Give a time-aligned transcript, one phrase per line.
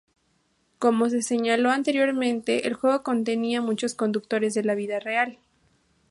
[0.79, 5.37] Como se señaló anteriormente, el juego contenía muchos conductores de la vida real.